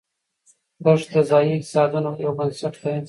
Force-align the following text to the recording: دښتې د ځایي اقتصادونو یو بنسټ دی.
دښتې 0.83 1.11
د 1.23 1.27
ځایي 1.29 1.49
اقتصادونو 1.57 2.11
یو 2.25 2.31
بنسټ 2.37 2.73
دی. 2.81 2.95